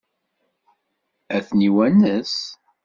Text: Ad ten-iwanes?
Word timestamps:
Ad 1.35 1.43
ten-iwanes? 1.47 2.35